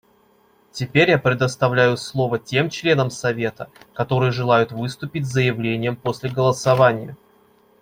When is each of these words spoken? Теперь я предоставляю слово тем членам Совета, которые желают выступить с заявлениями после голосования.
Теперь 0.71 1.11
я 1.11 1.19
предоставляю 1.19 1.95
слово 1.95 2.39
тем 2.39 2.71
членам 2.71 3.11
Совета, 3.11 3.69
которые 3.93 4.31
желают 4.31 4.71
выступить 4.71 5.27
с 5.27 5.31
заявлениями 5.31 5.93
после 5.95 6.31
голосования. 6.31 7.15